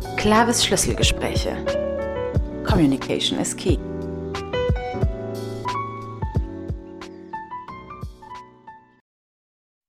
[0.00, 1.54] Clavis Schlüsselgespräche.
[2.64, 3.78] Communication is key.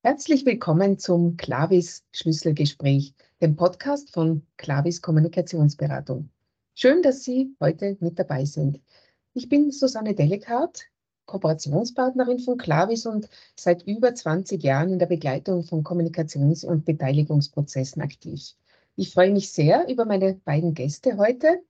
[0.03, 6.29] Herzlich willkommen zum Clavis Schlüsselgespräch, dem Podcast von Clavis Kommunikationsberatung.
[6.75, 8.81] Schön, dass Sie heute mit dabei sind.
[9.33, 10.87] Ich bin Susanne Delikart,
[11.25, 18.01] Kooperationspartnerin von Clavis und seit über 20 Jahren in der Begleitung von Kommunikations- und Beteiligungsprozessen
[18.01, 18.55] aktiv.
[18.97, 21.63] Ich freue mich sehr über meine beiden Gäste heute.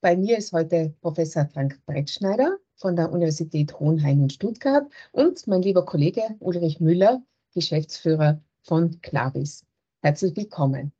[0.00, 5.62] Bei mir ist heute Professor Frank Brettschneider von der Universität Hohenheim in Stuttgart und mein
[5.62, 7.22] lieber Kollege Ulrich Müller,
[7.54, 9.64] Geschäftsführer von Clavis.
[10.02, 10.92] Herzlich willkommen.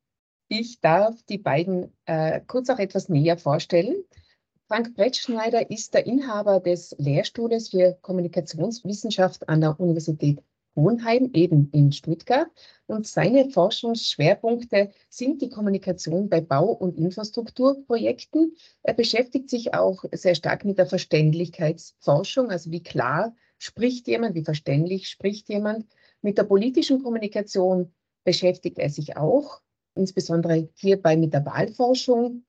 [0.47, 3.97] Ich darf die beiden äh, kurz auch etwas näher vorstellen.
[4.69, 10.41] Frank Brettschneider ist der Inhaber des Lehrstuhles für Kommunikationswissenschaft an der Universität
[10.77, 12.49] Hohenheim, eben in Stuttgart.
[12.87, 18.57] Und seine Forschungsschwerpunkte sind die Kommunikation bei Bau- und Infrastrukturprojekten.
[18.83, 24.45] Er beschäftigt sich auch sehr stark mit der Verständlichkeitsforschung, also wie klar spricht jemand, wie
[24.45, 25.87] verständlich spricht jemand.
[26.23, 27.93] Mit der politischen Kommunikation
[28.25, 29.61] beschäftigt er sich auch,
[29.95, 32.45] insbesondere hierbei mit der Wahlforschung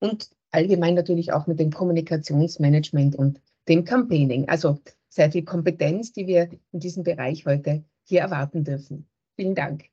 [0.00, 4.48] und allgemein natürlich auch mit dem Kommunikationsmanagement und dem Campaigning.
[4.48, 4.78] Also
[5.16, 9.08] sehr viel Kompetenz, die wir in diesem Bereich heute hier erwarten dürfen.
[9.34, 9.86] Vielen Dank.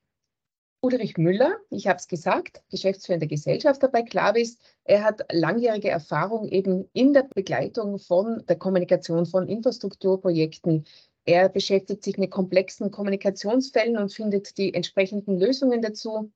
[0.82, 4.58] Ulrich Müller, ich habe es gesagt, geschäftsführender Gesellschafter bei Clavis.
[4.84, 10.84] Er hat langjährige Erfahrung eben in der Begleitung von der Kommunikation von Infrastrukturprojekten.
[11.24, 16.30] Er beschäftigt sich mit komplexen Kommunikationsfällen und findet die entsprechenden Lösungen dazu.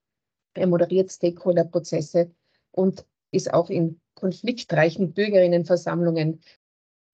[0.55, 2.31] Er moderiert Stakeholder-Prozesse
[2.71, 6.41] und ist auch in konfliktreichen Bürgerinnenversammlungen.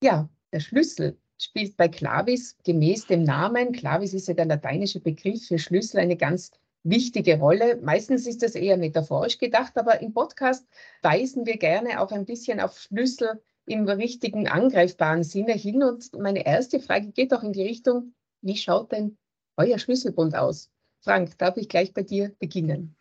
[0.00, 5.47] Ja, der Schlüssel spielt bei Clavis gemäß dem Namen, Clavis ist ja der lateinische Begriff
[5.47, 6.53] für Schlüssel, eine ganz
[6.85, 7.79] wichtige Rolle.
[7.83, 10.67] Meistens ist das eher metaphorisch gedacht, aber im Podcast
[11.03, 15.83] weisen wir gerne auch ein bisschen auf Schlüssel im richtigen, angreifbaren Sinne hin.
[15.83, 19.17] Und meine erste Frage geht auch in die Richtung, wie schaut denn
[19.57, 20.70] euer Schlüsselbund aus?
[21.01, 22.95] Frank, darf ich gleich bei dir beginnen?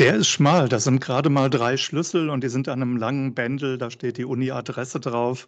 [0.00, 0.70] Der ist schmal.
[0.70, 3.76] Das sind gerade mal drei Schlüssel und die sind an einem langen Bändel.
[3.76, 5.46] Da steht die Uni-Adresse drauf.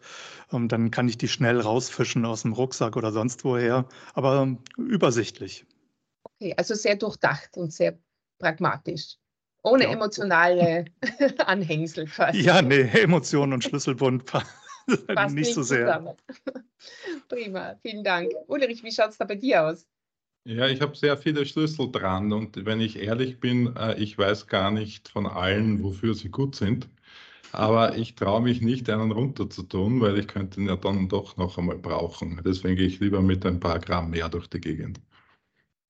[0.50, 3.86] Und dann kann ich die schnell rausfischen aus dem Rucksack oder sonst woher.
[4.12, 5.64] Aber übersichtlich.
[6.22, 7.98] Okay, also sehr durchdacht und sehr
[8.38, 9.16] pragmatisch.
[9.62, 9.92] Ohne ja.
[9.92, 10.84] emotionale
[11.46, 12.42] Anhängsel quasi.
[12.42, 14.30] Ja, nee, Emotionen und Schlüsselbund
[14.86, 16.14] nicht, nicht so sehr.
[17.28, 18.30] Prima, vielen Dank.
[18.48, 19.86] Ulrich, wie schaut es da bei dir aus?
[20.44, 24.48] Ja, ich habe sehr viele Schlüssel dran und wenn ich ehrlich bin, äh, ich weiß
[24.48, 26.88] gar nicht von allen, wofür sie gut sind.
[27.52, 31.58] Aber ich traue mich nicht, einen runterzutun, weil ich könnte ihn ja dann doch noch
[31.58, 32.40] einmal brauchen.
[32.44, 35.00] Deswegen gehe ich lieber mit ein paar Gramm mehr durch die Gegend.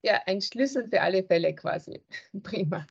[0.02, 2.02] Ja, ein Schlüssel für alle Fälle quasi.
[2.42, 2.86] Prima.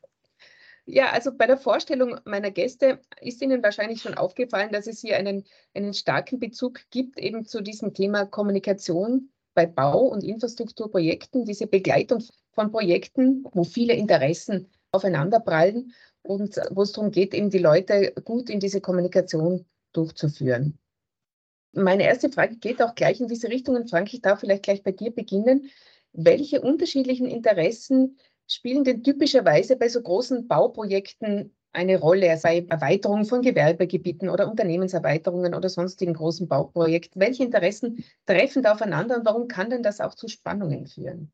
[0.86, 5.16] Ja, also bei der Vorstellung meiner Gäste ist Ihnen wahrscheinlich schon aufgefallen, dass es hier
[5.16, 5.44] einen,
[5.74, 12.22] einen starken Bezug gibt eben zu diesem Thema Kommunikation bei Bau- und Infrastrukturprojekten, diese Begleitung
[12.52, 18.50] von Projekten, wo viele Interessen aufeinanderprallen und wo es darum geht, eben die Leute gut
[18.50, 20.78] in diese Kommunikation durchzuführen.
[21.72, 24.82] Meine erste Frage geht auch gleich in diese Richtung und Frank, ich darf vielleicht gleich
[24.82, 25.70] bei dir beginnen.
[26.12, 33.42] Welche unterschiedlichen Interessen spielen denn typischerweise bei so großen Bauprojekten eine Rolle, sei Erweiterung von
[33.42, 37.20] Gewerbegebieten oder Unternehmenserweiterungen oder sonstigen großen Bauprojekten.
[37.20, 41.32] Welche Interessen treffen da aufeinander und warum kann denn das auch zu Spannungen führen?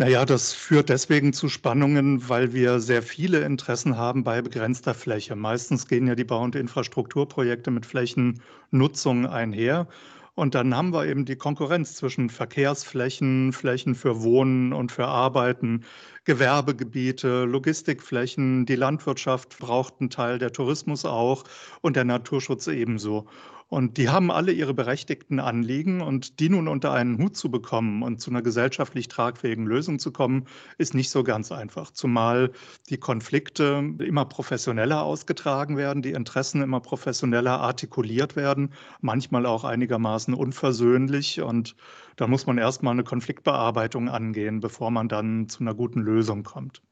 [0.00, 5.34] Naja, das führt deswegen zu Spannungen, weil wir sehr viele Interessen haben bei begrenzter Fläche.
[5.34, 9.88] Meistens gehen ja die Bau- und Infrastrukturprojekte mit Flächennutzung einher.
[10.38, 15.84] Und dann haben wir eben die Konkurrenz zwischen Verkehrsflächen, Flächen für Wohnen und für Arbeiten,
[16.26, 18.64] Gewerbegebiete, Logistikflächen.
[18.64, 21.42] Die Landwirtschaft braucht einen Teil, der Tourismus auch
[21.80, 23.26] und der Naturschutz ebenso.
[23.70, 28.02] Und die haben alle ihre berechtigten Anliegen und die nun unter einen Hut zu bekommen
[28.02, 30.46] und zu einer gesellschaftlich tragfähigen Lösung zu kommen,
[30.78, 31.90] ist nicht so ganz einfach.
[31.90, 32.50] Zumal
[32.88, 38.72] die Konflikte immer professioneller ausgetragen werden, die Interessen immer professioneller artikuliert werden,
[39.02, 41.42] manchmal auch einigermaßen unversöhnlich.
[41.42, 41.76] Und
[42.16, 46.82] da muss man erstmal eine Konfliktbearbeitung angehen, bevor man dann zu einer guten Lösung kommt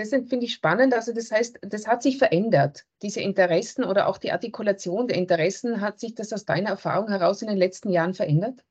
[0.00, 0.94] das finde ich spannend.
[0.94, 2.86] Also das heißt, das hat sich verändert.
[3.02, 7.42] Diese Interessen oder auch die Artikulation der Interessen, hat sich das aus deiner Erfahrung heraus
[7.42, 8.64] in den letzten Jahren verändert?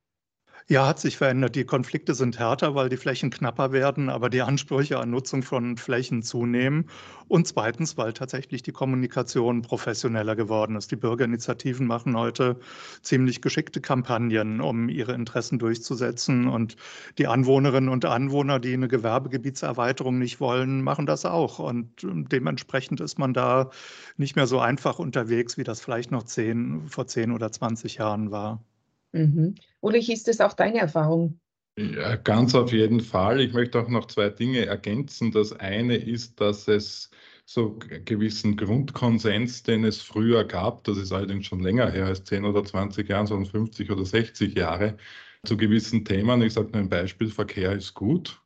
[0.68, 1.56] Ja, hat sich verändert.
[1.56, 5.78] Die Konflikte sind härter, weil die Flächen knapper werden, aber die Ansprüche an Nutzung von
[5.78, 6.90] Flächen zunehmen.
[7.28, 10.92] Und zweitens, weil tatsächlich die Kommunikation professioneller geworden ist.
[10.92, 12.60] Die Bürgerinitiativen machen heute
[13.02, 16.48] ziemlich geschickte Kampagnen, um ihre Interessen durchzusetzen.
[16.48, 16.76] Und
[17.18, 21.60] die Anwohnerinnen und Anwohner, die eine Gewerbegebietserweiterung nicht wollen, machen das auch.
[21.60, 23.70] Und ähm, dementsprechend ist man da
[24.18, 28.32] nicht mehr so einfach unterwegs, wie das vielleicht noch zehn, vor zehn oder 20 Jahren
[28.32, 28.64] war.
[29.12, 29.56] Mhm.
[29.82, 31.40] Ulrich, ist das auch deine Erfahrung?
[31.78, 33.40] Ja, ganz auf jeden Fall.
[33.40, 35.32] Ich möchte auch noch zwei Dinge ergänzen.
[35.32, 37.10] Das eine ist, dass es
[37.46, 42.46] so gewissen Grundkonsens, den es früher gab, das ist allerdings schon länger her als 10
[42.46, 44.98] oder 20 Jahre, sondern 50 oder 60 Jahre,
[45.46, 46.42] zu gewissen Themen.
[46.42, 48.42] Ich sage nur ein Beispiel, Verkehr ist gut,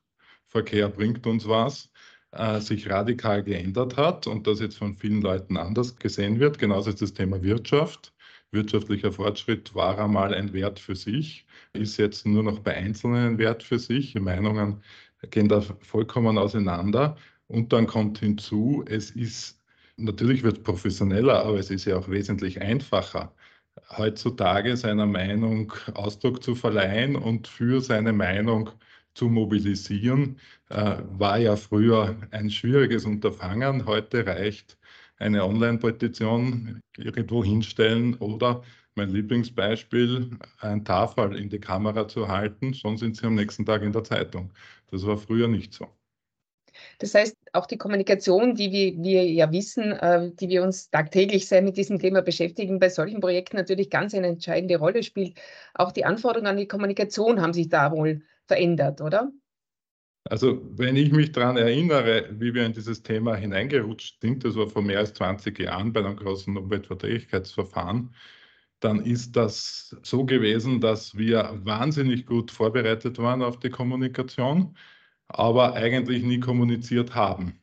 [0.47, 1.89] Verkehr bringt uns was,
[2.31, 6.59] äh, sich radikal geändert hat und das jetzt von vielen Leuten anders gesehen wird.
[6.59, 8.12] Genauso ist das Thema Wirtschaft
[8.53, 13.37] wirtschaftlicher Fortschritt war einmal ein Wert für sich, ist jetzt nur noch bei Einzelnen ein
[13.37, 14.13] Wert für sich.
[14.13, 14.83] Die Meinungen
[15.31, 17.17] gehen da vollkommen auseinander.
[17.47, 19.61] Und dann kommt hinzu, es ist,
[19.97, 23.33] natürlich wird es professioneller, aber es ist ja auch wesentlich einfacher,
[23.97, 28.69] heutzutage seiner Meinung Ausdruck zu verleihen und für seine Meinung
[29.13, 30.39] zu mobilisieren,
[30.69, 33.85] äh, war ja früher ein schwieriges Unterfangen.
[33.85, 34.77] Heute reicht
[35.17, 38.63] eine Online-Petition irgendwo hinstellen oder
[38.95, 43.81] mein Lieblingsbeispiel, ein Tafel in die Kamera zu halten, schon sind sie am nächsten Tag
[43.81, 44.53] in der Zeitung.
[44.91, 45.87] Das war früher nicht so.
[46.99, 51.47] Das heißt, auch die Kommunikation, die wir, wir ja wissen, äh, die wir uns tagtäglich
[51.47, 55.39] sehr mit diesem Thema beschäftigen, bei solchen Projekten natürlich ganz eine entscheidende Rolle spielt.
[55.73, 59.31] Auch die Anforderungen an die Kommunikation haben sich da wohl verändert, oder?
[60.25, 64.67] Also wenn ich mich daran erinnere, wie wir in dieses Thema hineingerutscht sind, das war
[64.69, 68.13] vor mehr als 20 Jahren bei einem großen Umweltverträglichkeitsverfahren,
[68.79, 74.77] dann ist das so gewesen, dass wir wahnsinnig gut vorbereitet waren auf die Kommunikation,
[75.27, 77.59] aber eigentlich nie kommuniziert haben.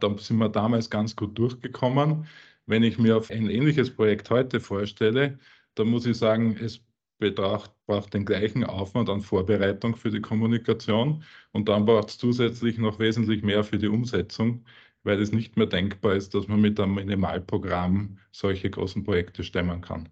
[0.00, 2.26] Da sind wir damals ganz gut durchgekommen.
[2.66, 5.38] Wenn ich mir auf ein ähnliches Projekt heute vorstelle,
[5.74, 6.80] dann muss ich sagen, es
[7.18, 12.78] betracht, braucht den gleichen Aufwand an Vorbereitung für die Kommunikation und dann braucht es zusätzlich
[12.78, 14.64] noch wesentlich mehr für die Umsetzung,
[15.02, 19.80] weil es nicht mehr denkbar ist, dass man mit einem Minimalprogramm solche großen Projekte stemmen
[19.80, 20.08] kann.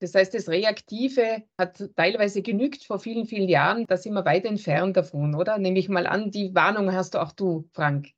[0.00, 3.86] Das heißt, das Reaktive hat teilweise genügt vor vielen, vielen Jahren.
[3.86, 5.58] Da sind wir weit entfernt davon, oder?
[5.58, 8.10] Nehme ich mal an, die Warnung hast du auch du, Frank.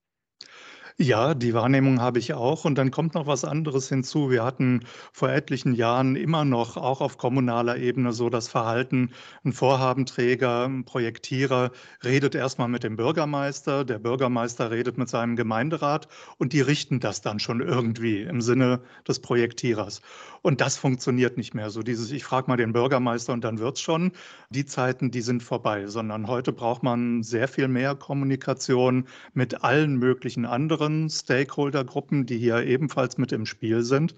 [0.98, 2.64] Ja, die Wahrnehmung habe ich auch.
[2.64, 4.30] Und dann kommt noch was anderes hinzu.
[4.30, 4.80] Wir hatten
[5.12, 9.10] vor etlichen Jahren immer noch, auch auf kommunaler Ebene, so das Verhalten,
[9.44, 11.70] ein Vorhabenträger, ein Projektierer
[12.02, 16.08] redet erstmal mit dem Bürgermeister, der Bürgermeister redet mit seinem Gemeinderat
[16.38, 20.00] und die richten das dann schon irgendwie im Sinne des Projektierers.
[20.40, 21.68] Und das funktioniert nicht mehr.
[21.70, 24.12] So dieses, ich frage mal den Bürgermeister und dann wird's schon.
[24.50, 29.96] Die Zeiten, die sind vorbei, sondern heute braucht man sehr viel mehr Kommunikation mit allen
[29.96, 34.14] möglichen anderen Stakeholdergruppen, die hier ebenfalls mit im Spiel sind.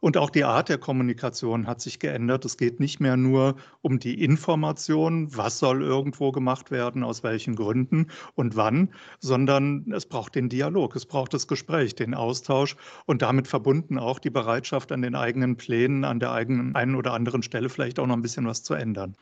[0.00, 2.44] Und auch die Art der Kommunikation hat sich geändert.
[2.44, 7.56] Es geht nicht mehr nur um die Information, was soll irgendwo gemacht werden, aus welchen
[7.56, 8.90] Gründen und wann,
[9.20, 12.76] sondern es braucht den Dialog, es braucht das Gespräch, den Austausch
[13.06, 17.14] und damit verbunden auch die Bereitschaft, an den eigenen Plänen, an der eigenen einen oder
[17.14, 19.16] anderen Stelle vielleicht auch noch ein bisschen was zu ändern.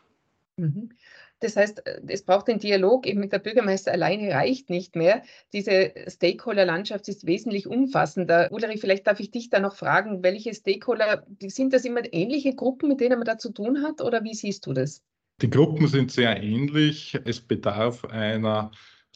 [0.56, 0.90] Mhm.
[1.40, 5.22] Das heißt, es braucht den Dialog eben mit der Bürgermeister alleine reicht nicht mehr.
[5.52, 8.48] Diese Stakeholder-Landschaft ist wesentlich umfassender.
[8.50, 12.88] Ulrich, vielleicht darf ich dich da noch fragen, welche Stakeholder, sind das immer ähnliche Gruppen,
[12.88, 15.02] mit denen man da zu tun hat oder wie siehst du das?
[15.42, 17.18] Die Gruppen sind sehr ähnlich.
[17.24, 18.70] Es bedarf einer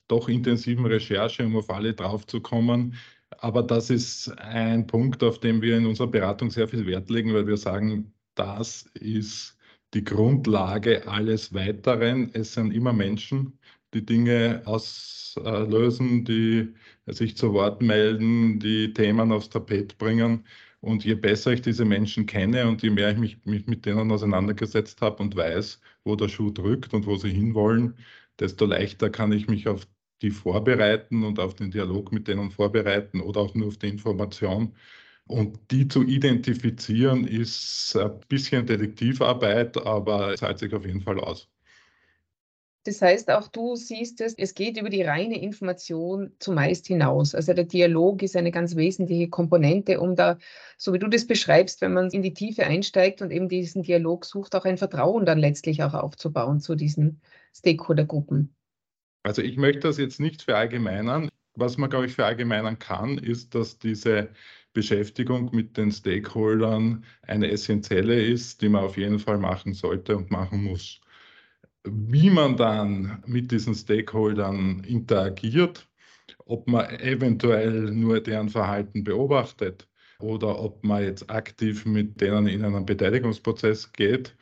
[0.09, 2.94] doch intensiven Recherche, um auf alle draufzukommen.
[3.31, 7.34] Aber das ist ein Punkt, auf den wir in unserer Beratung sehr viel Wert legen,
[7.34, 9.57] weil wir sagen, das ist
[9.95, 12.31] die Grundlage alles Weiteren.
[12.35, 13.59] Es sind immer Menschen,
[13.95, 16.75] die Dinge auslösen, die
[17.07, 20.47] sich zu Wort melden, die Themen aufs Tapet bringen.
[20.81, 24.13] Und je besser ich diese Menschen kenne und je mehr ich mich, mich mit denen
[24.13, 27.97] auseinandergesetzt habe und weiß, wo der Schuh drückt und wo sie hinwollen,
[28.39, 29.89] desto leichter kann ich mich auf
[30.23, 34.75] die vorbereiten und auf den Dialog mit denen vorbereiten oder auch nur auf die Information.
[35.29, 41.20] Und die zu identifizieren ist ein bisschen Detektivarbeit, aber es zahlt sich auf jeden Fall
[41.20, 41.49] aus.
[42.85, 47.35] Das heißt, auch du siehst es, es geht über die reine Information zumeist hinaus.
[47.35, 50.39] Also der Dialog ist eine ganz wesentliche Komponente, um da,
[50.79, 54.25] so wie du das beschreibst, wenn man in die Tiefe einsteigt und eben diesen Dialog
[54.25, 57.20] sucht, auch ein Vertrauen dann letztlich auch aufzubauen zu diesen
[57.55, 58.55] Stakeholdergruppen.
[59.23, 61.29] Also ich möchte das jetzt nicht verallgemeinern.
[61.56, 64.31] Was man, glaube ich, verallgemeinern kann, ist, dass diese
[64.72, 70.31] Beschäftigung mit den Stakeholdern eine essentielle ist, die man auf jeden Fall machen sollte und
[70.31, 71.01] machen muss.
[71.84, 75.89] wie man dann mit diesen Stakeholdern interagiert,
[76.46, 79.89] ob man eventuell nur deren Verhalten beobachtet
[80.20, 84.37] oder ob man jetzt aktiv mit denen in einen Beteiligungsprozess geht,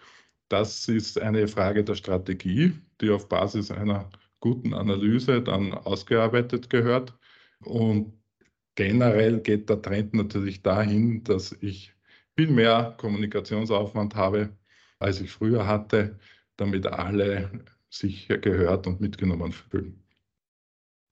[0.49, 7.15] das ist eine Frage der Strategie, die auf Basis einer guten Analyse dann ausgearbeitet gehört.
[7.65, 8.15] Und
[8.77, 11.93] generell geht der Trend natürlich dahin, dass ich
[12.37, 14.51] viel mehr Kommunikationsaufwand habe,
[15.01, 16.19] als ich früher hatte,
[16.57, 17.51] damit alle
[17.91, 20.03] sich gehört und mitgenommen fühlen.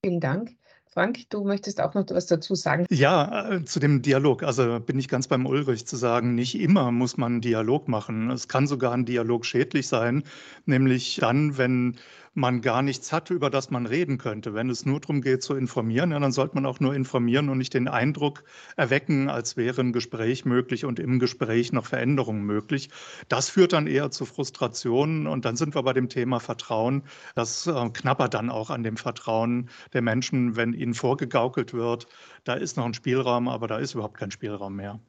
[0.03, 0.55] Vielen Dank.
[0.95, 2.85] Frank, du möchtest auch noch etwas dazu sagen?
[2.89, 4.43] Ja, äh, zu dem Dialog.
[4.43, 8.29] Also bin ich ganz beim Ulrich zu sagen, nicht immer muss man einen Dialog machen.
[8.29, 10.23] Es kann sogar ein Dialog schädlich sein,
[10.65, 11.97] nämlich dann, wenn
[12.35, 14.53] man gar nichts hat, über das man reden könnte.
[14.53, 17.57] Wenn es nur darum geht zu informieren, ja, dann sollte man auch nur informieren und
[17.57, 18.43] nicht den Eindruck
[18.75, 22.89] erwecken, als wäre ein Gespräch möglich und im Gespräch noch Veränderungen möglich.
[23.29, 27.03] Das führt dann eher zu Frustrationen und dann sind wir bei dem Thema Vertrauen.
[27.35, 32.07] Das äh, knabbert dann auch an dem Vertrauen der Menschen, wenn ihnen vorgegaukelt wird,
[32.43, 34.99] da ist noch ein Spielraum, aber da ist überhaupt kein Spielraum mehr.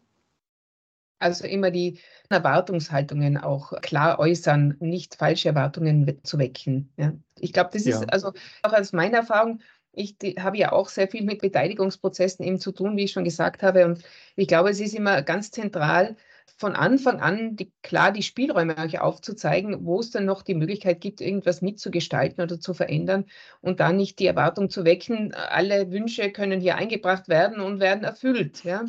[1.19, 6.93] Also immer die Erwartungshaltungen auch klar äußern, nicht falsche Erwartungen zu wecken.
[6.97, 7.13] Ja.
[7.39, 8.33] Ich glaube, das ist also
[8.63, 9.61] auch aus meiner Erfahrung,
[9.93, 13.63] ich habe ja auch sehr viel mit Beteiligungsprozessen eben zu tun, wie ich schon gesagt
[13.63, 13.87] habe.
[13.87, 14.05] Und
[14.37, 16.17] ich glaube, es ist immer ganz zentral,
[16.59, 21.01] von Anfang an die, klar die Spielräume euch aufzuzeigen, wo es dann noch die Möglichkeit
[21.01, 23.27] gibt, irgendwas mitzugestalten oder zu verändern
[23.61, 28.05] und dann nicht die Erwartung zu wecken, alle Wünsche können hier eingebracht werden und werden
[28.05, 28.65] erfüllt.
[28.65, 28.85] Ja?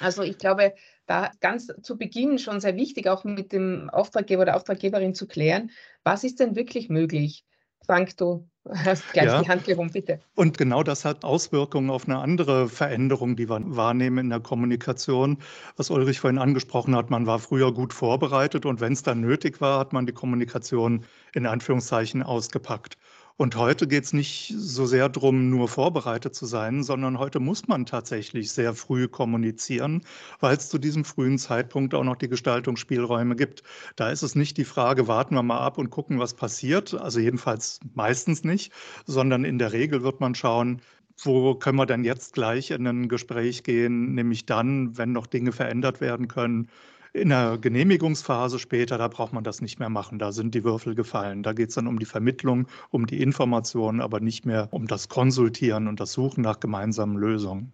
[0.00, 0.74] Also ich glaube,
[1.08, 5.70] da ganz zu Beginn schon sehr wichtig, auch mit dem Auftraggeber oder Auftraggeberin zu klären,
[6.04, 7.44] was ist denn wirklich möglich?
[7.86, 9.42] Frank, du hast gleich ja.
[9.42, 10.20] die Hand gehoben, bitte.
[10.34, 15.38] Und genau das hat Auswirkungen auf eine andere Veränderung, die wir wahrnehmen in der Kommunikation.
[15.76, 19.62] Was Ulrich vorhin angesprochen hat, man war früher gut vorbereitet und wenn es dann nötig
[19.62, 22.98] war, hat man die Kommunikation in Anführungszeichen ausgepackt.
[23.40, 27.68] Und heute geht es nicht so sehr darum, nur vorbereitet zu sein, sondern heute muss
[27.68, 30.02] man tatsächlich sehr früh kommunizieren,
[30.40, 33.62] weil es zu diesem frühen Zeitpunkt auch noch die Gestaltungsspielräume gibt.
[33.94, 36.94] Da ist es nicht die Frage, warten wir mal ab und gucken, was passiert.
[36.94, 38.72] Also jedenfalls meistens nicht,
[39.06, 40.82] sondern in der Regel wird man schauen,
[41.18, 45.52] wo können wir denn jetzt gleich in ein Gespräch gehen, nämlich dann, wenn noch Dinge
[45.52, 46.68] verändert werden können
[47.12, 50.18] in der Genehmigungsphase später, da braucht man das nicht mehr machen.
[50.18, 51.42] Da sind die Würfel gefallen.
[51.42, 55.08] Da geht es dann um die Vermittlung, um die Information, aber nicht mehr um das
[55.08, 57.72] Konsultieren und das Suchen nach gemeinsamen Lösungen.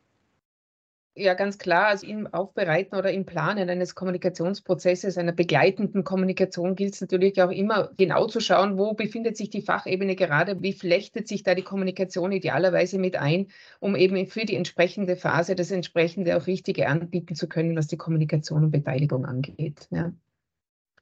[1.16, 1.86] Ja, ganz klar.
[1.86, 7.50] Also im Aufbereiten oder im Planen eines Kommunikationsprozesses, einer begleitenden Kommunikation gilt es natürlich auch
[7.50, 11.62] immer genau zu schauen, wo befindet sich die Fachebene gerade, wie flechtet sich da die
[11.62, 13.46] Kommunikation idealerweise mit ein,
[13.78, 17.96] um eben für die entsprechende Phase das entsprechende auch Richtige anbieten zu können, was die
[17.96, 19.86] Kommunikation und Beteiligung angeht.
[19.90, 20.12] Ja.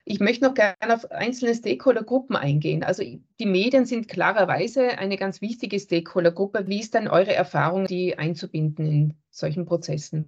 [0.04, 2.82] Ich möchte noch gerne auf einzelne Stakeholdergruppen eingehen.
[2.82, 3.04] Also
[3.38, 6.66] die Medien sind klarerweise eine ganz wichtige Stakeholdergruppe.
[6.66, 10.26] Wie ist dann eure Erfahrung, die einzubinden in solchen Prozessen?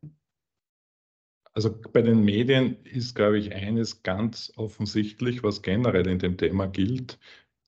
[1.54, 6.66] Also bei den Medien ist, glaube ich, eines ganz offensichtlich, was generell in dem Thema
[6.66, 7.18] gilt.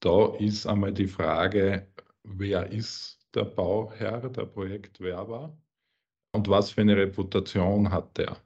[0.00, 1.88] Da ist einmal die Frage,
[2.22, 5.56] wer ist der Bauherr, der Projektwerber
[6.32, 8.36] und was für eine Reputation hat der?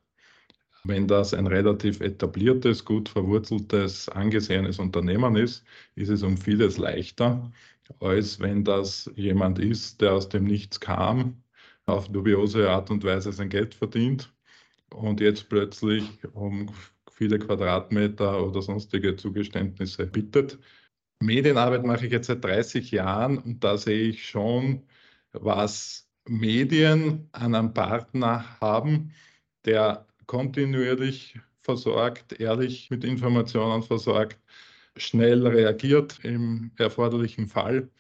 [0.85, 7.51] Wenn das ein relativ etabliertes, gut verwurzeltes, angesehenes Unternehmen ist, ist es um vieles leichter,
[8.01, 11.43] als wenn das jemand ist, der aus dem Nichts kam,
[11.87, 14.33] auf dubiose Art und Weise sein Geld verdient
[14.95, 16.71] und jetzt plötzlich um
[17.13, 20.59] viele Quadratmeter oder sonstige Zugeständnisse bittet.
[21.21, 24.83] Medienarbeit mache ich jetzt seit 30 Jahren und da sehe ich schon,
[25.33, 29.13] was Medien an einem Partner haben,
[29.65, 34.39] der kontinuierlich versorgt, ehrlich mit Informationen versorgt,
[34.97, 37.91] schnell reagiert im erforderlichen Fall.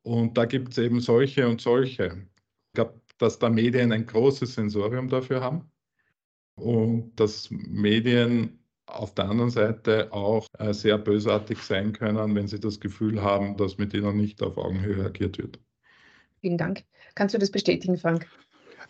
[0.00, 2.26] Und da gibt es eben solche und solche.
[2.68, 5.70] Ich glaube, dass da Medien ein großes Sensorium dafür haben
[6.54, 12.58] und dass Medien auf der anderen Seite auch äh, sehr bösartig sein können, wenn sie
[12.58, 15.60] das Gefühl haben, dass mit ihnen nicht auf Augenhöhe agiert wird.
[16.40, 16.84] Vielen Dank.
[17.14, 18.26] Kannst du das bestätigen, Frank?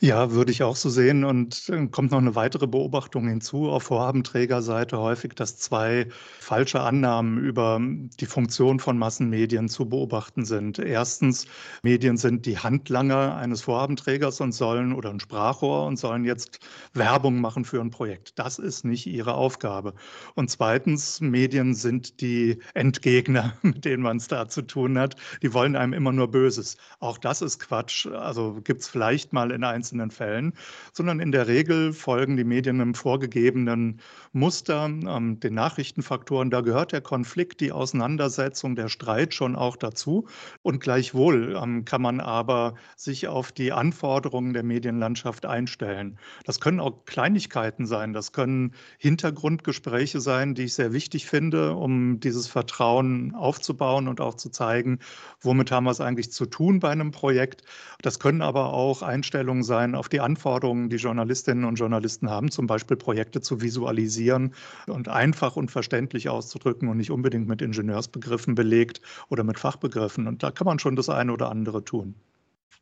[0.01, 1.25] Ja, würde ich auch so sehen.
[1.25, 7.39] Und dann kommt noch eine weitere Beobachtung hinzu auf Vorhabenträgerseite häufig, dass zwei falsche Annahmen
[7.39, 10.79] über die Funktion von Massenmedien zu beobachten sind.
[10.79, 11.47] Erstens,
[11.83, 16.59] Medien sind die Handlanger eines Vorhabenträgers und sollen oder ein Sprachrohr und sollen jetzt
[16.93, 18.39] Werbung machen für ein Projekt.
[18.39, 19.95] Das ist nicht ihre Aufgabe.
[20.35, 25.17] Und zweitens, Medien sind die Endgegner, mit denen man es da zu tun hat.
[25.43, 26.77] Die wollen einem immer nur Böses.
[27.01, 28.07] Auch das ist Quatsch.
[28.07, 30.53] Also gibt es vielleicht mal in ein einzelnen Fällen,
[30.93, 34.01] sondern in der Regel folgen die Medien einem vorgegebenen
[34.33, 36.51] Muster, ähm, den Nachrichtenfaktoren.
[36.51, 40.27] Da gehört der Konflikt, die Auseinandersetzung, der Streit schon auch dazu.
[40.63, 46.19] Und gleichwohl ähm, kann man aber sich auf die Anforderungen der Medienlandschaft einstellen.
[46.45, 52.19] Das können auch Kleinigkeiten sein, das können Hintergrundgespräche sein, die ich sehr wichtig finde, um
[52.19, 54.99] dieses Vertrauen aufzubauen und auch zu zeigen,
[55.41, 57.63] womit haben wir es eigentlich zu tun bei einem Projekt.
[58.03, 62.67] Das können aber auch Einstellungen sein auf die Anforderungen, die Journalistinnen und Journalisten haben, zum
[62.67, 64.55] Beispiel Projekte zu visualisieren
[64.87, 70.27] und einfach und verständlich auszudrücken und nicht unbedingt mit Ingenieursbegriffen belegt oder mit Fachbegriffen.
[70.27, 72.15] Und da kann man schon das eine oder andere tun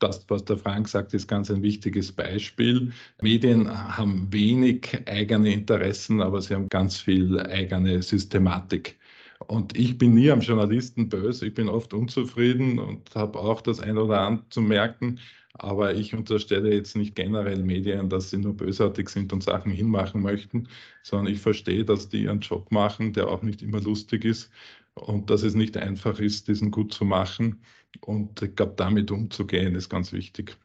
[0.00, 2.92] das, was der Frank sagt, ist ganz ein wichtiges Beispiel.
[3.22, 8.98] Medien haben wenig eigene Interessen, aber sie haben ganz viel eigene Systematik.
[9.46, 13.80] Und ich bin nie am Journalisten böse, ich bin oft unzufrieden und habe auch das
[13.80, 15.20] ein oder andere zu merken.
[15.56, 20.20] Aber ich unterstelle jetzt nicht generell Medien, dass sie nur bösartig sind und Sachen hinmachen
[20.20, 20.68] möchten,
[21.02, 24.50] sondern ich verstehe, dass die ihren Job machen, der auch nicht immer lustig ist
[24.94, 27.62] und dass es nicht einfach ist, diesen gut zu machen.
[28.00, 30.58] Und ich glaube, damit umzugehen, ist ganz wichtig.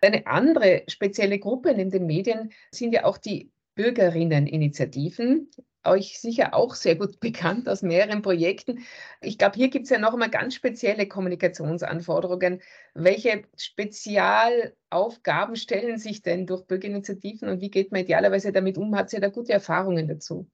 [0.00, 5.48] Eine andere spezielle Gruppe in den Medien sind ja auch die Bürgerinneninitiativen.
[5.88, 8.80] Euch sicher auch sehr gut bekannt aus mehreren Projekten.
[9.20, 12.60] Ich glaube, hier gibt es ja noch einmal ganz spezielle Kommunikationsanforderungen.
[12.94, 18.96] Welche Spezialaufgaben stellen sich denn durch Bürgerinitiativen und wie geht man idealerweise damit um?
[18.96, 20.48] Hat sie da gute Erfahrungen dazu?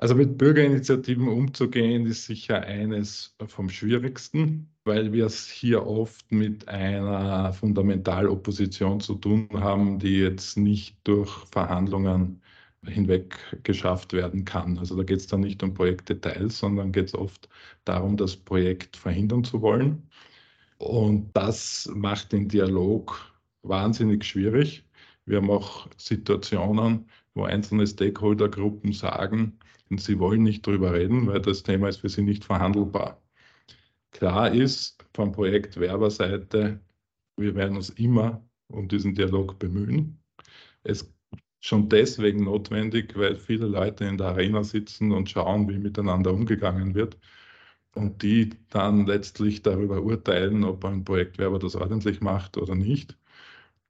[0.00, 6.68] Also mit Bürgerinitiativen umzugehen, ist sicher eines vom schwierigsten, weil wir es hier oft mit
[6.68, 12.40] einer Fundamentalopposition zu tun haben, die jetzt nicht durch Verhandlungen
[12.86, 14.78] hinweg geschafft werden kann.
[14.78, 17.48] Also da geht es dann nicht um Projektdetails, sondern geht es oft
[17.84, 20.08] darum, das Projekt verhindern zu wollen.
[20.78, 23.32] Und das macht den Dialog
[23.62, 24.84] wahnsinnig schwierig.
[25.26, 29.58] Wir haben auch Situationen, wo einzelne Stakeholdergruppen sagen,
[29.96, 33.20] sie wollen nicht darüber reden, weil das Thema ist für sie nicht verhandelbar.
[34.12, 36.80] Klar ist vom Projekt Werberseite,
[37.36, 40.18] wir werden uns immer um diesen Dialog bemühen.
[40.82, 41.12] Es
[41.60, 46.94] schon deswegen notwendig, weil viele Leute in der Arena sitzen und schauen, wie miteinander umgegangen
[46.94, 47.18] wird
[47.94, 53.16] und die dann letztlich darüber urteilen, ob ein Projektwerber das ordentlich macht oder nicht.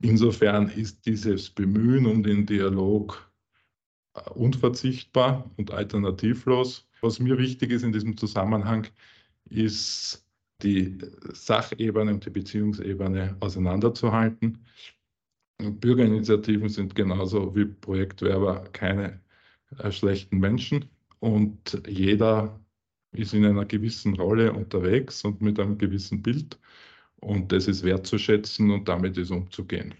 [0.01, 3.31] Insofern ist dieses Bemühen um den Dialog
[4.35, 6.89] unverzichtbar und alternativlos.
[7.00, 8.87] Was mir wichtig ist in diesem Zusammenhang,
[9.50, 10.26] ist
[10.63, 10.99] die
[11.33, 14.65] Sachebene und die Beziehungsebene auseinanderzuhalten.
[15.58, 19.21] Bürgerinitiativen sind genauso wie Projektwerber keine
[19.78, 20.88] äh, schlechten Menschen
[21.21, 22.60] und jeder
[23.12, 26.58] ist in einer gewissen Rolle unterwegs und mit einem gewissen Bild
[27.16, 29.94] und das ist wertzuschätzen und damit ist umzugehen.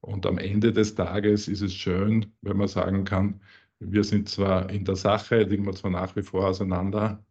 [0.00, 3.40] Und am Ende des Tages ist es schön, wenn man sagen kann,
[3.80, 7.24] wir sind zwar in der Sache, liegen wir zwar nach wie vor auseinander,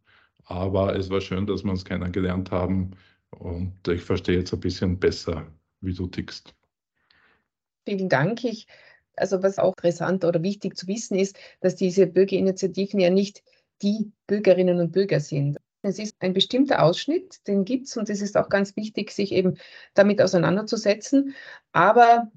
[0.44, 2.92] aber es war schön, dass wir uns kennengelernt haben
[3.30, 5.46] und ich verstehe jetzt ein bisschen besser,
[5.80, 6.54] wie du tickst.
[7.86, 8.44] Vielen Dank.
[8.44, 8.66] Ich,
[9.14, 13.42] also was auch interessant oder wichtig zu wissen ist, dass diese Bürgerinitiativen ja nicht
[13.80, 15.58] die Bürgerinnen und Bürger sind.
[15.82, 19.30] Es ist ein bestimmter Ausschnitt, den gibt es und es ist auch ganz wichtig, sich
[19.30, 19.56] eben
[19.94, 21.34] damit auseinanderzusetzen.
[21.70, 22.32] Aber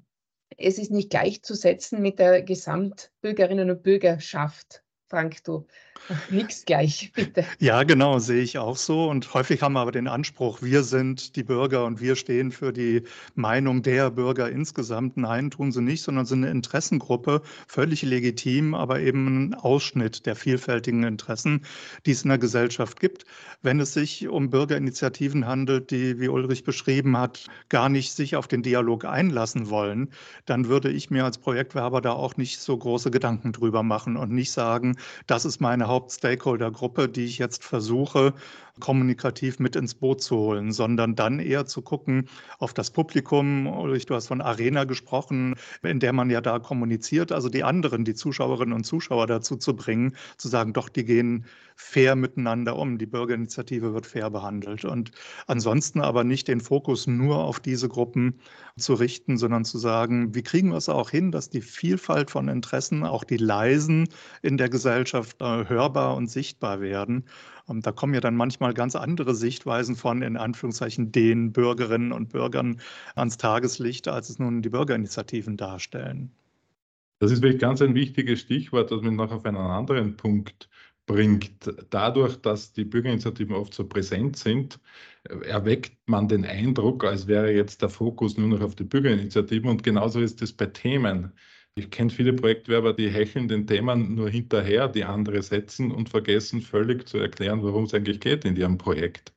[0.56, 4.84] es ist nicht gleichzusetzen mit der Gesamtbürgerinnen und Bürgerschaft.
[5.08, 5.66] Frank, du
[6.30, 7.46] Nix gleich, bitte.
[7.60, 9.10] Ja, genau, sehe ich auch so.
[9.10, 12.74] Und häufig haben wir aber den Anspruch, wir sind die Bürger und wir stehen für
[12.74, 13.04] die
[13.36, 15.18] Meinung der Bürger insgesamt.
[15.18, 20.36] Nein, tun sie nicht, sondern sind eine Interessengruppe, völlig legitim, aber eben ein Ausschnitt der
[20.36, 21.66] vielfältigen Interessen,
[22.06, 23.26] die es in der Gesellschaft gibt.
[23.62, 28.48] Wenn es sich um Bürgerinitiativen handelt, die, wie Ulrich beschrieben hat, gar nicht sich auf
[28.48, 30.10] den Dialog einlassen wollen,
[30.46, 34.32] dann würde ich mir als Projektwerber da auch nicht so große Gedanken drüber machen und
[34.32, 34.96] nicht sagen,
[35.28, 38.34] das ist meine Hauptstakeholder-Gruppe, die ich jetzt versuche,
[38.80, 43.68] kommunikativ mit ins Boot zu holen, sondern dann eher zu gucken auf das Publikum.
[43.68, 48.06] Ulrich, du hast von Arena gesprochen, in der man ja da kommuniziert, also die anderen,
[48.06, 51.46] die Zuschauerinnen und Zuschauer dazu zu bringen, zu sagen, doch, die gehen
[51.80, 52.98] fair miteinander um.
[52.98, 54.84] Die Bürgerinitiative wird fair behandelt.
[54.84, 55.12] Und
[55.48, 58.42] ansonsten aber nicht den Fokus nur auf diese Gruppen
[58.78, 62.50] zu richten, sondern zu sagen, wie kriegen wir es auch hin, dass die Vielfalt von
[62.50, 64.10] Interessen, auch die leisen
[64.42, 67.24] in der Gesellschaft, äh, hörbar und sichtbar werden.
[67.69, 72.29] Und da kommen ja dann manchmal ganz andere Sichtweisen von, in Anführungszeichen, den Bürgerinnen und
[72.29, 72.82] Bürgern
[73.15, 76.32] ans Tageslicht, als es nun die Bürgerinitiativen darstellen.
[77.19, 80.69] Das ist wirklich ganz ein wichtiges Stichwort, das mich noch auf einen anderen Punkt
[81.05, 81.73] bringt.
[81.89, 84.79] Dadurch, dass die Bürgerinitiativen oft so präsent sind,
[85.23, 89.69] erweckt man den Eindruck, als wäre jetzt der Fokus nur noch auf die Bürgerinitiativen.
[89.69, 91.34] Und genauso ist es bei Themen.
[91.80, 96.62] Ich kenne viele Projektwerber, die hecheln den Themen nur hinterher, die andere setzen und vergessen
[96.62, 99.34] völlig zu erklären, worum es eigentlich geht in ihrem Projekt.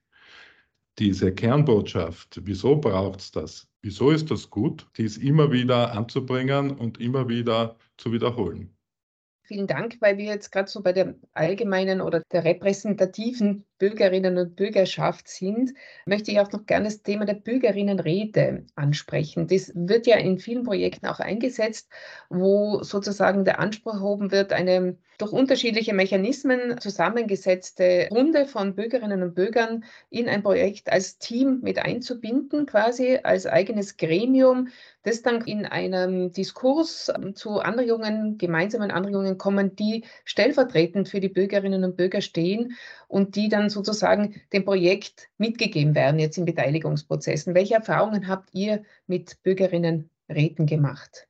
[0.98, 3.68] Diese Kernbotschaft, wieso braucht es das?
[3.80, 4.88] Wieso ist das gut?
[4.96, 8.76] Die ist immer wieder anzubringen und immer wieder zu wiederholen.
[9.44, 14.54] Vielen Dank, weil wir jetzt gerade so bei der allgemeinen oder der repräsentativen Bürgerinnen und
[14.54, 15.74] Bürgerschaft sind,
[16.06, 19.48] möchte ich auch noch gerne das Thema der Bürgerinnenräte ansprechen.
[19.48, 21.90] Das wird ja in vielen Projekten auch eingesetzt,
[22.30, 29.34] wo sozusagen der Anspruch erhoben wird, eine durch unterschiedliche Mechanismen zusammengesetzte Runde von Bürgerinnen und
[29.34, 34.68] Bürgern in ein Projekt als Team mit einzubinden, quasi als eigenes Gremium,
[35.04, 41.84] das dann in einem Diskurs zu Anregungen, gemeinsamen Anregungen kommen, die stellvertretend für die Bürgerinnen
[41.84, 47.54] und Bürger stehen und die dann sozusagen dem Projekt mitgegeben werden, jetzt in Beteiligungsprozessen.
[47.54, 51.28] Welche Erfahrungen habt ihr mit Bürgerinnenräten gemacht?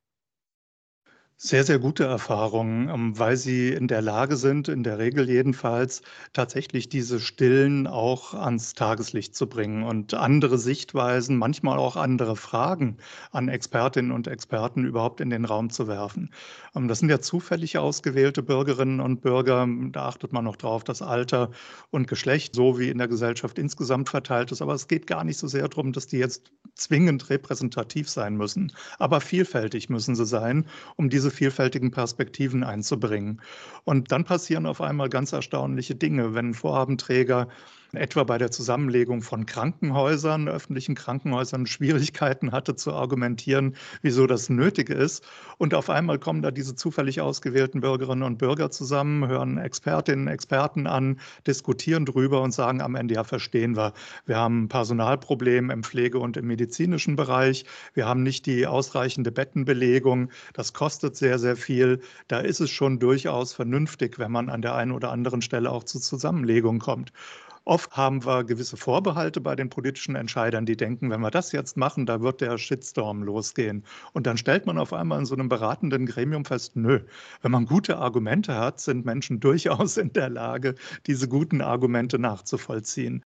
[1.44, 6.02] Sehr, sehr gute Erfahrungen, ähm, weil sie in der Lage sind, in der Regel jedenfalls,
[6.32, 12.98] tatsächlich diese Stillen auch ans Tageslicht zu bringen und andere Sichtweisen, manchmal auch andere Fragen
[13.32, 16.30] an Expertinnen und Experten überhaupt in den Raum zu werfen.
[16.76, 19.66] Ähm, das sind ja zufällig ausgewählte Bürgerinnen und Bürger.
[19.90, 21.50] Da achtet man noch drauf, dass Alter
[21.90, 24.62] und Geschlecht so wie in der Gesellschaft insgesamt verteilt ist.
[24.62, 28.72] Aber es geht gar nicht so sehr darum, dass die jetzt zwingend repräsentativ sein müssen.
[29.00, 33.40] Aber vielfältig müssen sie sein, um diese vielfältigen Perspektiven einzubringen.
[33.84, 37.48] Und dann passieren auf einmal ganz erstaunliche Dinge, wenn Vorhabenträger
[37.94, 44.88] etwa bei der Zusammenlegung von Krankenhäusern, öffentlichen Krankenhäusern, Schwierigkeiten hatte zu argumentieren, wieso das nötig
[44.88, 45.22] ist.
[45.58, 50.86] Und auf einmal kommen da diese zufällig ausgewählten Bürgerinnen und Bürger zusammen, hören Expertinnen, Experten
[50.86, 53.92] an, diskutieren drüber und sagen am Ende, ja, verstehen wir.
[54.24, 57.66] Wir haben ein Personalproblem im Pflege- und im medizinischen Bereich.
[57.92, 60.30] Wir haben nicht die ausreichende Bettenbelegung.
[60.54, 62.00] Das kostet sehr, sehr viel.
[62.28, 65.84] Da ist es schon durchaus vernünftig, wenn man an der einen oder anderen Stelle auch
[65.84, 67.12] zu Zusammenlegung kommt.
[67.64, 71.76] Oft haben wir gewisse Vorbehalte bei den politischen Entscheidern, die denken, wenn wir das jetzt
[71.76, 73.84] machen, da wird der Shitstorm losgehen.
[74.12, 77.00] Und dann stellt man auf einmal in so einem beratenden Gremium fest, nö,
[77.40, 80.74] wenn man gute Argumente hat, sind Menschen durchaus in der Lage,
[81.06, 83.24] diese guten Argumente nachzuvollziehen.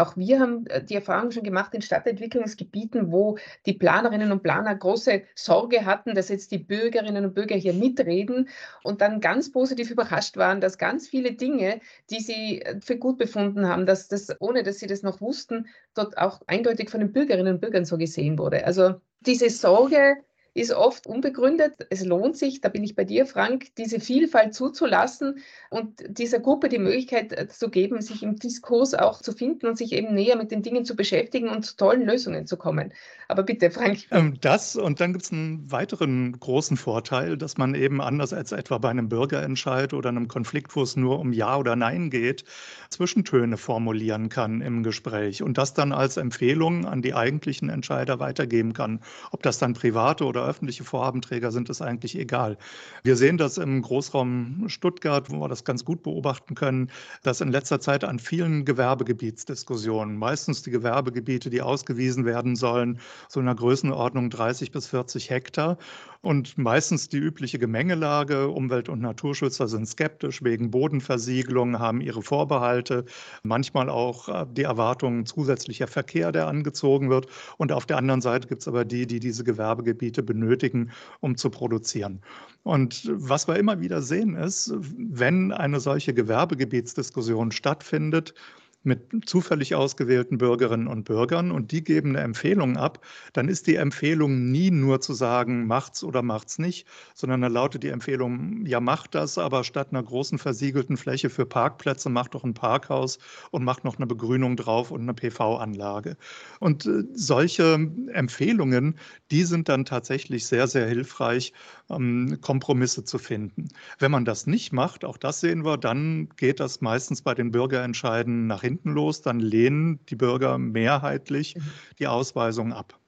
[0.00, 3.36] Auch wir haben äh, die Erfahrung schon gemacht in Stadtentwicklungsgebieten, wo
[3.66, 8.48] die Planerinnen und Planer große Sorge hatten, dass jetzt die Bürgerinnen und Bürger hier mitreden
[8.82, 13.18] und dann ganz positiv überrascht waren, dass ganz viele Dinge, die sie äh, für gut
[13.18, 17.12] befunden haben, dass das, ohne dass sie das noch wussten, dort auch eindeutig von den
[17.12, 18.64] Bürgerinnen und Bürgern so gesehen wurde.
[18.64, 20.16] Also diese Sorge,
[20.54, 21.86] ist oft unbegründet.
[21.90, 25.38] Es lohnt sich, da bin ich bei dir, Frank, diese Vielfalt zuzulassen
[25.70, 29.78] und dieser Gruppe die Möglichkeit äh, zu geben, sich im Diskurs auch zu finden und
[29.78, 32.92] sich eben näher mit den Dingen zu beschäftigen und zu tollen Lösungen zu kommen.
[33.28, 34.00] Aber bitte, Frank.
[34.10, 38.50] Ähm, das und dann gibt es einen weiteren großen Vorteil, dass man eben anders als
[38.50, 42.44] etwa bei einem Bürgerentscheid oder einem Konflikt, wo es nur um Ja oder Nein geht,
[42.88, 48.72] Zwischentöne formulieren kann im Gespräch und das dann als Empfehlung an die eigentlichen Entscheider weitergeben
[48.72, 49.00] kann.
[49.30, 52.58] Ob das dann private oder öffentliche Vorhabenträger sind, ist eigentlich egal.
[53.02, 56.90] Wir sehen das im Großraum Stuttgart, wo wir das ganz gut beobachten können,
[57.22, 63.40] dass in letzter Zeit an vielen Gewerbegebietsdiskussionen, meistens die Gewerbegebiete, die ausgewiesen werden sollen, so
[63.40, 65.78] in der Größenordnung 30 bis 40 Hektar
[66.22, 68.48] und meistens die übliche Gemengelage.
[68.48, 73.04] Umwelt- und Naturschützer sind skeptisch wegen Bodenversiegelung, haben ihre Vorbehalte,
[73.42, 77.26] manchmal auch äh, die Erwartungen zusätzlicher Verkehr, der angezogen wird.
[77.56, 81.50] Und auf der anderen Seite gibt es aber die, die diese Gewerbegebiete benötigen, um zu
[81.50, 82.20] produzieren.
[82.62, 88.34] Und was wir immer wieder sehen ist, wenn eine solche Gewerbegebietsdiskussion stattfindet,
[88.82, 93.76] mit zufällig ausgewählten Bürgerinnen und Bürgern und die geben eine Empfehlung ab, dann ist die
[93.76, 98.80] Empfehlung nie nur zu sagen, macht's oder macht's nicht, sondern dann lautet die Empfehlung, ja,
[98.80, 103.18] macht das, aber statt einer großen versiegelten Fläche für Parkplätze macht doch ein Parkhaus
[103.50, 106.16] und macht noch eine Begrünung drauf und eine PV-Anlage.
[106.58, 108.98] Und äh, solche Empfehlungen,
[109.30, 111.52] die sind dann tatsächlich sehr, sehr hilfreich,
[111.90, 113.68] ähm, Kompromisse zu finden.
[113.98, 117.50] Wenn man das nicht macht, auch das sehen wir, dann geht das meistens bei den
[117.50, 119.22] Bürgerentscheiden nach hinten los.
[119.22, 121.62] Dann lehnen die Bürger mehrheitlich mhm.
[121.98, 123.00] die Ausweisung ab.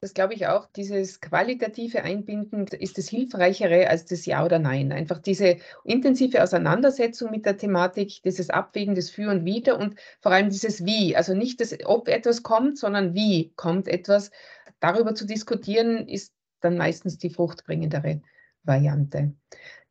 [0.00, 0.66] Das glaube ich auch.
[0.76, 4.92] Dieses qualitative Einbinden ist das Hilfreichere als das Ja oder Nein.
[4.92, 10.30] Einfach diese intensive Auseinandersetzung mit der Thematik, dieses Abwägen des Für und Wider und vor
[10.30, 11.16] allem dieses Wie.
[11.16, 14.30] Also nicht das, ob etwas kommt, sondern wie kommt etwas.
[14.78, 18.22] Darüber zu diskutieren ist dann meistens die fruchtbringendere
[18.62, 19.32] Variante.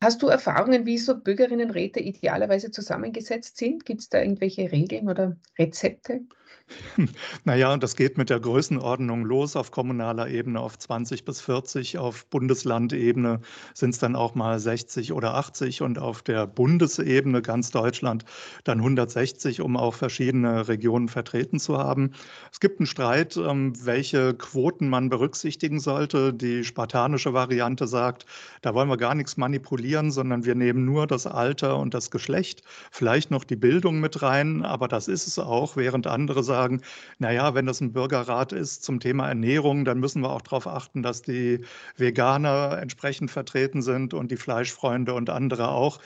[0.02, 3.86] Hast du Erfahrungen, wie so Bürgerinnenräte idealerweise zusammengesetzt sind?
[3.86, 6.22] Gibt es da irgendwelche Regeln oder Rezepte?
[7.44, 12.28] Naja, das geht mit der Größenordnung los auf kommunaler Ebene auf 20 bis 40, auf
[12.28, 13.42] Bundeslandebene
[13.74, 18.26] sind es dann auch mal 60 oder 80 und auf der Bundesebene ganz Deutschland
[18.64, 22.12] dann 160, um auch verschiedene Regionen vertreten zu haben.
[22.52, 26.34] Es gibt einen Streit, ähm, welche Quoten man berücksichtigen sollte.
[26.34, 28.26] Die spartanische Variante sagt,
[28.62, 32.62] da wollen wir gar nichts manipulieren, sondern wir nehmen nur das Alter und das Geschlecht,
[32.91, 36.82] vielleicht noch die Bildung mit rein, aber das ist es auch, während andere sagen, sagen,
[37.19, 41.04] naja, wenn das ein Bürgerrat ist zum Thema Ernährung, dann müssen wir auch darauf achten,
[41.04, 41.62] dass die
[41.95, 46.00] Veganer entsprechend vertreten sind und die Fleischfreunde und andere auch.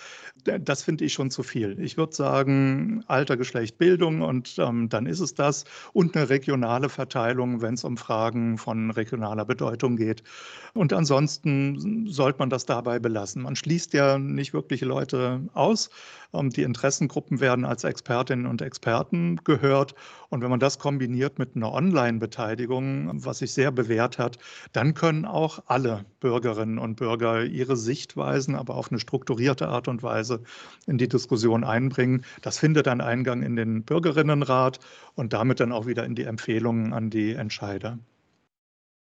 [0.44, 1.80] Das finde ich schon zu viel.
[1.80, 6.90] Ich würde sagen, Alter, Geschlecht, Bildung und ähm, dann ist es das und eine regionale
[6.90, 10.24] Verteilung, wenn es um Fragen von regionaler Bedeutung geht.
[10.74, 13.44] Und ansonsten sollte man das dabei belassen.
[13.44, 15.90] Man schließt ja nicht wirklich Leute aus.
[16.34, 19.96] Ähm, die Interessengruppen werden als Expertinnen und Experten gehört.
[20.30, 24.38] Und wenn man das kombiniert mit einer Online-Beteiligung, was sich sehr bewährt hat,
[24.72, 30.04] dann können auch alle Bürgerinnen und Bürger ihre Sichtweisen, aber auf eine strukturierte Art und
[30.04, 30.42] Weise
[30.88, 32.24] in die Diskussion einbringen.
[32.42, 34.80] Das findet dann Eingang in den Bürgerinnenrat
[35.16, 38.00] und damit dann auch wieder in die Empfehlungen an die Entscheider.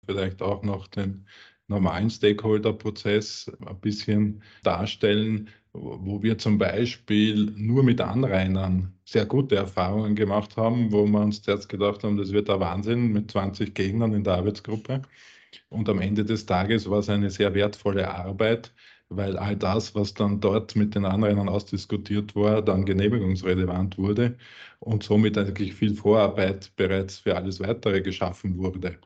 [0.05, 1.25] Vielleicht auch noch den
[1.67, 10.15] normalen Stakeholder-Prozess ein bisschen darstellen, wo wir zum Beispiel nur mit Anrainern sehr gute Erfahrungen
[10.15, 14.13] gemacht haben, wo wir uns zuerst gedacht haben, das wird ein Wahnsinn mit 20 Gegnern
[14.13, 15.01] in der Arbeitsgruppe.
[15.69, 18.73] Und am Ende des Tages war es eine sehr wertvolle Arbeit,
[19.09, 24.37] weil all das, was dann dort mit den Anrainern ausdiskutiert war, dann genehmigungsrelevant wurde
[24.79, 28.97] und somit eigentlich viel Vorarbeit bereits für alles Weitere geschaffen wurde.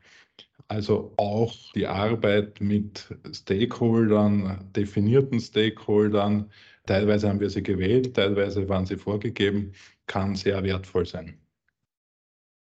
[0.70, 6.52] Also auch die Arbeit mit Stakeholdern, definierten Stakeholdern,
[6.86, 9.74] teilweise haben wir sie gewählt, teilweise waren sie vorgegeben,
[10.06, 11.40] kann sehr wertvoll sein.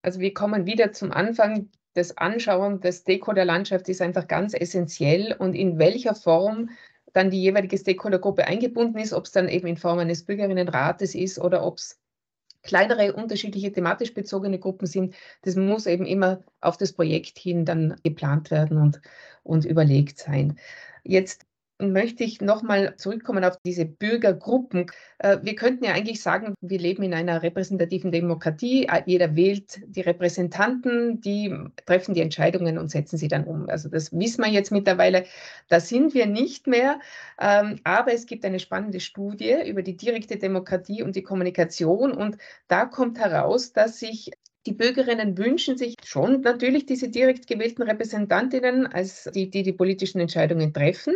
[0.03, 1.69] Also wir kommen wieder zum Anfang.
[1.95, 6.69] Das Anschauen der Stakeholder-Landschaft ist einfach ganz essentiell und in welcher Form
[7.13, 11.39] dann die jeweilige Stakeholdergruppe eingebunden ist, ob es dann eben in Form eines Bürgerinnenrates ist
[11.39, 11.99] oder ob es
[12.63, 15.15] kleinere, unterschiedliche thematisch bezogene Gruppen sind.
[15.41, 19.02] Das muss eben immer auf das Projekt hin dann geplant werden und,
[19.43, 20.60] und überlegt sein.
[21.04, 21.46] Jetzt
[21.80, 24.88] möchte ich nochmal zurückkommen auf diese Bürgergruppen.
[25.20, 28.88] Äh, wir könnten ja eigentlich sagen, wir leben in einer repräsentativen Demokratie.
[29.06, 33.70] Jeder wählt die Repräsentanten, die treffen die Entscheidungen und setzen sie dann um.
[33.70, 35.26] Also das wissen wir jetzt mittlerweile.
[35.70, 37.00] Da sind wir nicht mehr.
[37.40, 42.12] Ähm, aber es gibt eine spannende Studie über die direkte Demokratie und die Kommunikation.
[42.12, 42.38] Und
[42.68, 44.32] da kommt heraus, dass sich
[44.65, 50.20] die Bürgerinnen wünschen sich schon natürlich diese direkt gewählten Repräsentantinnen als die, die die politischen
[50.20, 51.15] Entscheidungen treffen.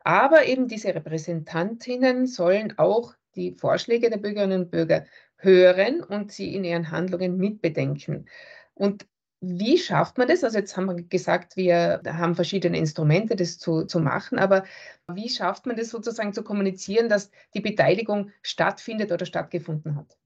[0.00, 5.06] Aber eben diese Repräsentantinnen sollen auch die Vorschläge der Bürgerinnen und Bürger
[5.38, 8.26] hören und sie in ihren Handlungen mitbedenken.
[8.74, 9.06] Und
[9.40, 10.42] wie schafft man das?
[10.44, 14.64] Also jetzt haben wir gesagt, wir haben verschiedene Instrumente, das zu, zu machen, aber
[15.08, 20.16] wie schafft man das sozusagen zu kommunizieren, dass die Beteiligung stattfindet oder stattgefunden hat?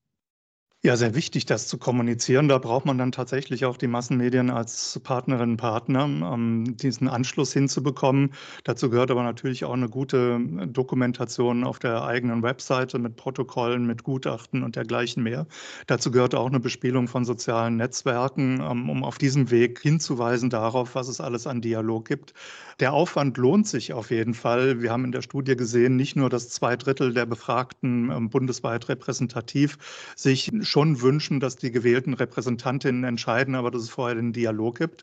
[0.84, 2.46] Ja, sehr wichtig, das zu kommunizieren.
[2.46, 7.52] Da braucht man dann tatsächlich auch die Massenmedien als Partnerinnen und Partner, um diesen Anschluss
[7.52, 8.32] hinzubekommen.
[8.62, 10.38] Dazu gehört aber natürlich auch eine gute
[10.68, 15.48] Dokumentation auf der eigenen Webseite mit Protokollen, mit Gutachten und dergleichen mehr.
[15.88, 21.08] Dazu gehört auch eine Bespielung von sozialen Netzwerken, um auf diesem Weg hinzuweisen darauf, was
[21.08, 22.34] es alles an Dialog gibt.
[22.80, 24.80] Der Aufwand lohnt sich auf jeden Fall.
[24.80, 28.88] Wir haben in der Studie gesehen, nicht nur, dass zwei Drittel der Befragten ähm, bundesweit
[28.88, 29.78] repräsentativ
[30.14, 35.02] sich schon wünschen, dass die gewählten Repräsentantinnen entscheiden, aber dass es vorher den Dialog gibt,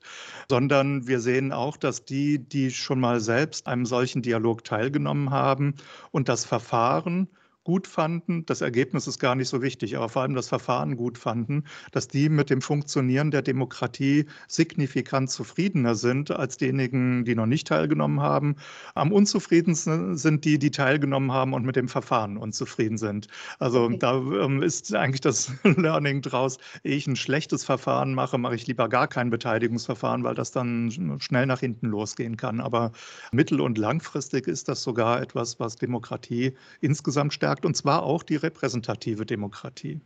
[0.50, 5.76] sondern wir sehen auch, dass die, die schon mal selbst einem solchen Dialog teilgenommen haben
[6.12, 7.28] und das Verfahren,
[7.66, 8.46] gut fanden.
[8.46, 12.08] Das Ergebnis ist gar nicht so wichtig, aber vor allem das Verfahren gut fanden, dass
[12.08, 18.22] die mit dem Funktionieren der Demokratie signifikant zufriedener sind als diejenigen, die noch nicht teilgenommen
[18.22, 18.56] haben.
[18.94, 23.28] Am unzufriedensten sind die, die teilgenommen haben und mit dem Verfahren unzufrieden sind.
[23.58, 23.98] Also okay.
[23.98, 28.68] da ähm, ist eigentlich das Learning draus, ehe ich ein schlechtes Verfahren mache, mache ich
[28.68, 32.60] lieber gar kein Beteiligungsverfahren, weil das dann schnell nach hinten losgehen kann.
[32.60, 32.92] Aber
[33.32, 38.24] mittel- und langfristig ist das sogar etwas, was Demokratie insgesamt stärkt gesagt, und zwar auch
[38.24, 40.02] die repräsentative Demokratie.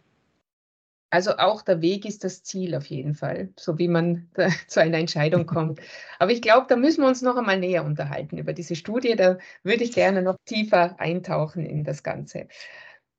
[1.12, 4.30] Also auch der Weg ist das Ziel auf jeden Fall, so wie man
[4.68, 5.80] zu einer Entscheidung kommt.
[6.20, 9.16] Aber ich glaube, da müssen wir uns noch einmal näher unterhalten über diese Studie.
[9.16, 12.48] Da würde ich gerne noch tiefer eintauchen in das Ganze.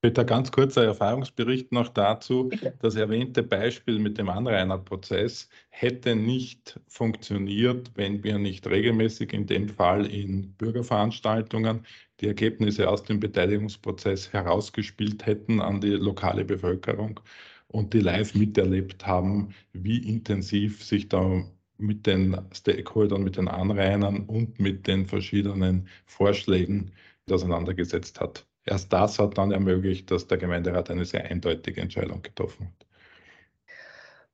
[0.03, 2.49] Bitte ganz kurzer Erfahrungsbericht noch dazu.
[2.49, 2.73] Bitte.
[2.81, 9.69] Das erwähnte Beispiel mit dem Anrainerprozess hätte nicht funktioniert, wenn wir nicht regelmäßig in dem
[9.69, 11.85] Fall in Bürgerveranstaltungen
[12.21, 17.21] die Ergebnisse aus dem Beteiligungsprozess herausgespielt hätten an die lokale Bevölkerung
[17.69, 21.45] und die live miterlebt haben, wie intensiv sich da
[21.79, 26.93] mit den Stakeholdern, mit den Anrainern und mit den verschiedenen Vorschlägen
[27.31, 28.45] auseinandergesetzt hat.
[28.67, 32.87] Erst das hat dann ermöglicht, dass der Gemeinderat eine sehr eindeutige Entscheidung getroffen hat.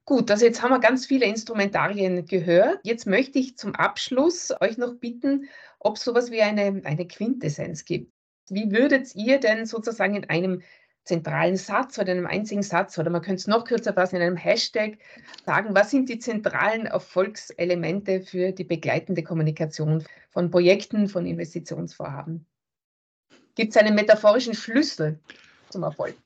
[0.05, 2.79] Gut, also jetzt haben wir ganz viele Instrumentarien gehört.
[2.85, 5.49] Jetzt möchte ich zum Abschluss euch noch bitten,
[5.87, 8.13] ob es sowas wie eine, eine Quintessenz gibt.
[8.49, 10.63] Wie würdet ihr denn sozusagen in einem
[11.05, 14.23] zentralen Satz oder in einem einzigen Satz oder man könnte es noch kürzer fassen in
[14.23, 14.99] einem Hashtag
[15.45, 22.45] sagen, was sind die zentralen Erfolgselemente für die begleitende Kommunikation von Projekten, von Investitionsvorhaben?
[23.55, 25.21] Gibt es einen metaphorischen Schlüssel
[25.71, 26.17] zum Erfolg?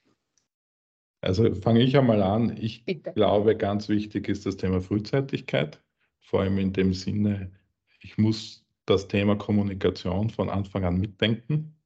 [1.20, 2.56] Also fange ich einmal an.
[2.56, 3.12] Ich Bitte.
[3.12, 5.82] glaube, ganz wichtig ist das Thema Frühzeitigkeit,
[6.20, 7.52] vor allem in dem Sinne,
[8.00, 8.59] ich muss
[8.90, 11.76] das Thema Kommunikation von Anfang an mitdenken.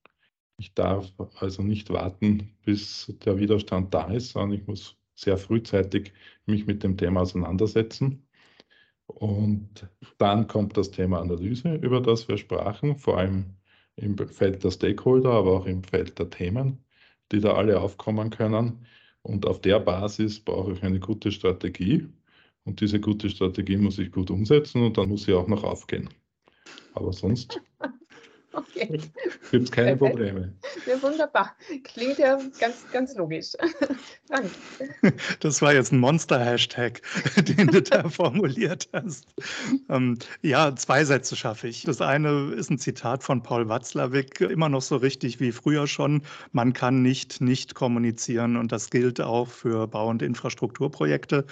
[0.59, 6.12] Ich darf also nicht warten, bis der Widerstand da ist, sondern ich muss sehr frühzeitig
[6.47, 8.27] mich mit dem Thema auseinandersetzen.
[9.07, 9.87] Und
[10.19, 13.57] dann kommt das Thema Analyse, über das wir sprachen, vor allem
[13.97, 16.85] im Feld der Stakeholder, aber auch im Feld der Themen,
[17.33, 18.87] die da alle aufkommen können.
[19.23, 22.09] Und auf der Basis brauche ich eine gute Strategie.
[22.64, 26.09] Und diese gute Strategie muss ich gut umsetzen und dann muss sie auch noch aufgehen.
[26.94, 27.61] Aber sonst
[28.55, 29.00] Okay.
[29.50, 30.53] Gibt es keine Probleme.
[30.87, 31.57] Ja, wunderbar.
[31.83, 33.53] Klingt ja ganz, ganz logisch.
[34.29, 34.50] Danke.
[35.40, 37.03] Das war jetzt ein Monster-Hashtag,
[37.37, 39.27] den du da formuliert hast.
[39.88, 41.83] Ähm, ja, zwei Sätze schaffe ich.
[41.83, 46.22] Das eine ist ein Zitat von Paul Watzlawick, immer noch so richtig wie früher schon.
[46.53, 51.44] Man kann nicht nicht kommunizieren und das gilt auch für Bau- und Infrastrukturprojekte.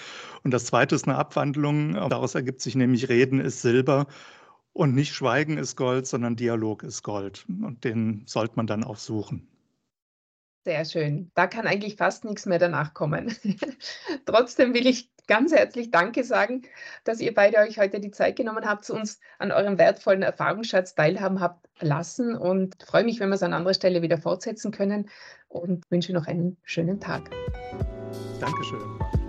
[0.44, 1.94] Und das zweite ist eine Abwandlung.
[1.94, 4.07] Daraus ergibt sich nämlich Reden ist Silber.
[4.72, 7.44] Und nicht Schweigen ist Gold, sondern Dialog ist Gold.
[7.48, 9.48] Und den sollte man dann auch suchen.
[10.64, 11.30] Sehr schön.
[11.35, 13.35] Da kann eigentlich fast nichts mehr danach kommen.
[14.26, 16.62] Trotzdem will ich ganz herzlich Danke sagen,
[17.04, 21.40] dass ihr beide euch heute die Zeit genommen habt, uns an eurem wertvollen Erfahrungsschatz teilhaben
[21.40, 25.11] habt lassen und freue mich, wenn wir es an anderer Stelle wieder fortsetzen können
[25.48, 27.30] und wünsche noch einen schönen Tag.
[28.40, 29.21] Dankeschön.